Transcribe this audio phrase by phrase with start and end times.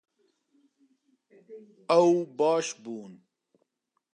[1.99, 3.13] Ew baş bûn